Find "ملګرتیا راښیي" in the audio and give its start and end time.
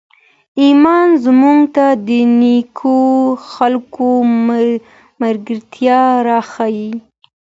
5.21-6.91